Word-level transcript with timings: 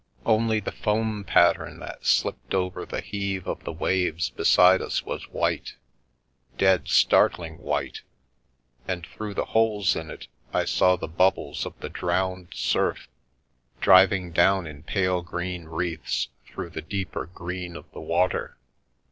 Only 0.25 0.59
the 0.59 0.71
foam 0.71 1.23
pattern 1.23 1.77
that 1.81 2.07
slipped 2.07 2.55
over 2.55 2.87
the 2.87 3.01
heave 3.01 3.45
of 3.47 3.63
the 3.65 3.71
waves 3.71 4.31
beside 4.31 4.81
us 4.81 5.03
was 5.03 5.29
white— 5.29 5.75
dead, 6.57 6.87
startling 6.87 7.59
white— 7.59 8.01
and 8.87 9.05
through 9.05 9.35
the 9.35 9.45
holes 9.53 9.95
in 9.95 10.09
it 10.09 10.25
I 10.55 10.65
saw 10.65 10.95
the 10.95 11.07
bubbles 11.07 11.67
of 11.67 11.79
the 11.81 11.89
drowned 11.89 12.47
surf 12.55 13.09
driving 13.79 14.31
down 14.31 14.65
in 14.65 14.81
pale 14.81 15.21
green 15.21 15.65
wreaths 15.65 16.29
through 16.47 16.71
the 16.71 16.81
deeper 16.81 17.27
green 17.27 17.75
of 17.75 17.85
the 17.91 18.01
water. 18.01 18.57